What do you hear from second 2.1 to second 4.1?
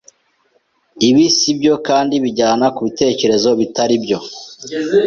bijyana ku bitekerezo bitari